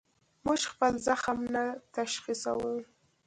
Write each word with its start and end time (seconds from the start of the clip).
موږ 0.45 0.61
خپل 0.71 0.93
زخم 1.07 1.39
نه 1.53 1.63
تشخیصوو. 1.95 2.73